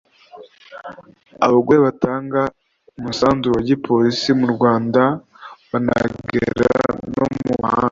[1.45, 2.41] Abagore batanga
[2.97, 5.01] umusanzu wa gipolisi mu Rwanda
[5.69, 6.65] banagera
[7.15, 7.79] no mu mahanga